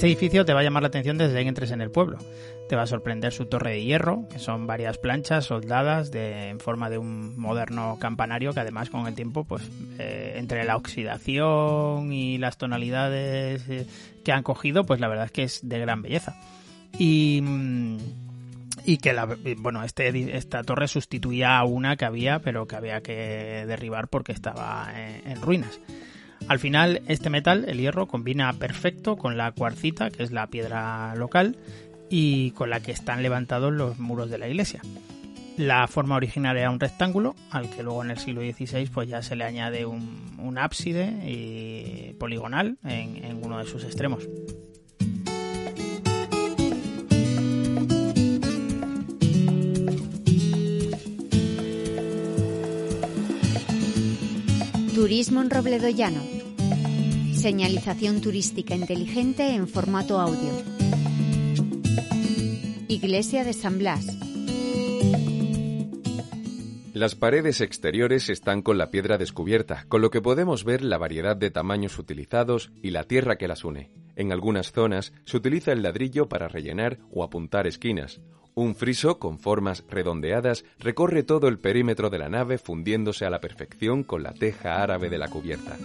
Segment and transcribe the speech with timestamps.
[0.00, 2.16] Este edificio te va a llamar la atención desde que entres en el pueblo.
[2.70, 6.88] Te va a sorprender su torre de hierro, que son varias planchas soldadas en forma
[6.88, 9.62] de un moderno campanario que además con el tiempo, pues
[9.98, 13.86] eh, entre la oxidación y las tonalidades eh,
[14.24, 16.34] que han cogido, pues la verdad es que es de gran belleza.
[16.98, 17.98] Y, mm,
[19.02, 19.28] que la,
[19.58, 24.32] bueno, este, esta torre sustituía a una que había, pero que había que derribar porque
[24.32, 25.78] estaba en ruinas.
[26.50, 31.14] Al final, este metal, el hierro, combina perfecto con la cuarcita, que es la piedra
[31.14, 31.56] local,
[32.08, 34.82] y con la que están levantados los muros de la iglesia.
[35.56, 39.22] La forma original era un rectángulo, al que luego en el siglo XVI pues ya
[39.22, 44.28] se le añade un, un ábside poligonal en, en uno de sus extremos.
[54.96, 56.39] Turismo en Robledo Llano.
[57.40, 60.52] Señalización turística inteligente en formato audio.
[62.86, 64.06] Iglesia de San Blas.
[66.92, 71.34] Las paredes exteriores están con la piedra descubierta, con lo que podemos ver la variedad
[71.34, 73.90] de tamaños utilizados y la tierra que las une.
[74.16, 78.20] En algunas zonas se utiliza el ladrillo para rellenar o apuntar esquinas.
[78.54, 83.40] Un friso con formas redondeadas recorre todo el perímetro de la nave fundiéndose a la
[83.40, 85.78] perfección con la teja árabe de la cubierta.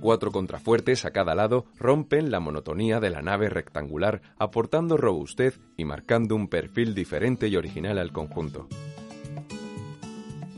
[0.00, 5.84] Cuatro contrafuertes a cada lado rompen la monotonía de la nave rectangular, aportando robustez y
[5.84, 8.68] marcando un perfil diferente y original al conjunto.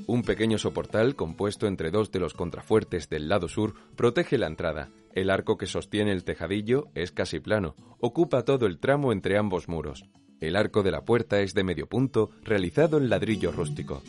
[0.06, 4.91] Un pequeño soportal compuesto entre dos de los contrafuertes del lado sur protege la entrada.
[5.15, 9.69] El arco que sostiene el tejadillo es casi plano, ocupa todo el tramo entre ambos
[9.69, 10.04] muros.
[10.41, 14.03] El arco de la puerta es de medio punto, realizado en ladrillo rústico.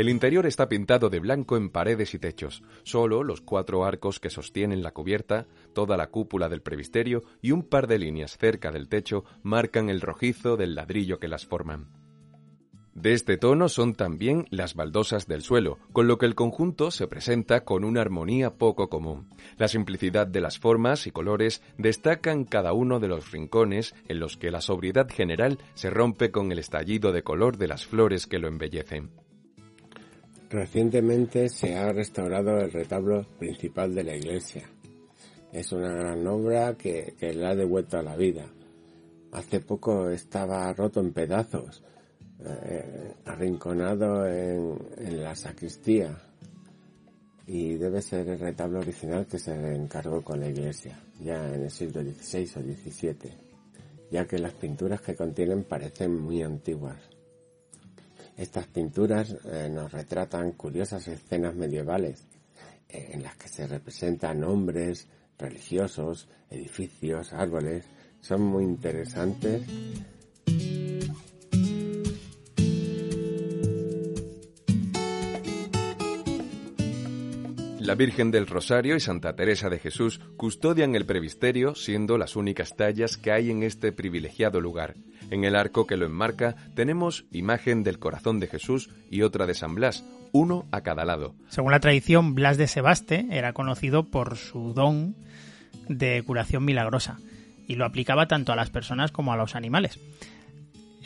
[0.00, 2.62] El interior está pintado de blanco en paredes y techos.
[2.84, 7.62] Solo los cuatro arcos que sostienen la cubierta, toda la cúpula del previsterio y un
[7.64, 11.90] par de líneas cerca del techo marcan el rojizo del ladrillo que las forman.
[12.94, 17.06] De este tono son también las baldosas del suelo, con lo que el conjunto se
[17.06, 19.28] presenta con una armonía poco común.
[19.58, 24.38] La simplicidad de las formas y colores destacan cada uno de los rincones en los
[24.38, 28.38] que la sobriedad general se rompe con el estallido de color de las flores que
[28.38, 29.10] lo embellecen.
[30.50, 34.68] Recientemente se ha restaurado el retablo principal de la iglesia.
[35.52, 38.46] Es una gran obra que, que le ha devuelto a la vida.
[39.30, 41.84] Hace poco estaba roto en pedazos
[42.44, 46.20] eh, arrinconado en, en, la sacristía
[47.46, 51.70] y debe ser el retablo original que se encargó con la iglesia, ya en el
[51.70, 53.34] siglo XVI o XVII,
[54.10, 57.19] ya que las pinturas que contienen parecen muy antiguas.
[58.40, 62.24] Estas pinturas eh, nos retratan curiosas escenas medievales
[62.88, 65.06] eh, en las que se representan hombres
[65.38, 67.84] religiosos, edificios, árboles.
[68.22, 69.62] Son muy interesantes
[77.80, 82.76] La Virgen del Rosario y Santa Teresa de Jesús custodian el previsterio, siendo las únicas
[82.76, 84.96] tallas que hay en este privilegiado lugar.
[85.30, 89.54] En el arco que lo enmarca tenemos imagen del corazón de Jesús y otra de
[89.54, 91.34] San Blas, uno a cada lado.
[91.48, 95.16] Según la tradición, Blas de Sebaste era conocido por su don
[95.88, 97.18] de curación milagrosa
[97.66, 99.98] y lo aplicaba tanto a las personas como a los animales.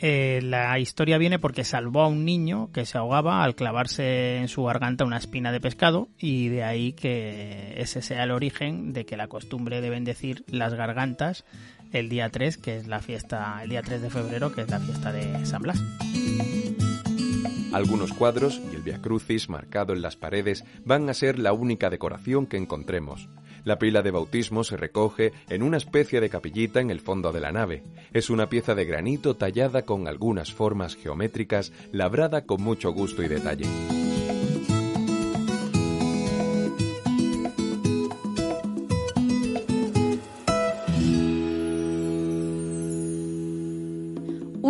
[0.01, 4.49] Eh, la historia viene porque salvó a un niño que se ahogaba al clavarse en
[4.49, 9.05] su garganta una espina de pescado y de ahí que ese sea el origen de
[9.05, 11.45] que la costumbre de bendecir las gargantas
[11.93, 14.79] el día 3, que es la fiesta, el día 3 de febrero, que es la
[14.79, 15.81] fiesta de San Blas.
[17.71, 21.89] Algunos cuadros y el Via Crucis marcado en las paredes van a ser la única
[21.89, 23.29] decoración que encontremos.
[23.65, 27.41] La pila de bautismo se recoge en una especie de capillita en el fondo de
[27.41, 27.83] la nave.
[28.13, 33.27] Es una pieza de granito tallada con algunas formas geométricas, labrada con mucho gusto y
[33.27, 33.65] detalle.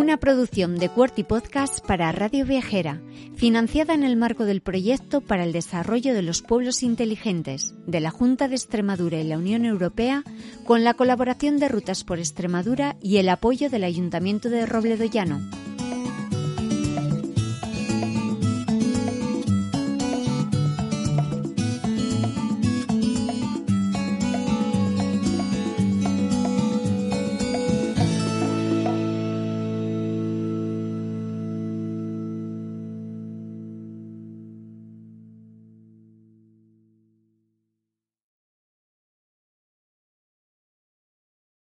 [0.06, 3.02] Una producción de Cuerty Podcast para Radio Viajera.
[3.34, 8.12] financiada en el marco del proyecto para el desarrollo de los pueblos inteligentes de la
[8.12, 10.22] Junta de Extremadura y la Unión Europea,
[10.64, 15.40] con la colaboración de Rutas por Extremadura y el apoyo del Ayuntamiento de Robledo Llano.